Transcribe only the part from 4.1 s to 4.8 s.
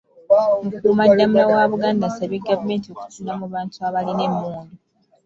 emmundu.